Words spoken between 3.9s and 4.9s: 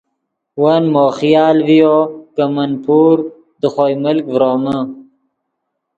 ملک ڤرومے